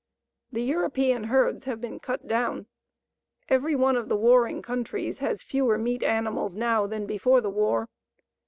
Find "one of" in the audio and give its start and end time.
3.75-4.09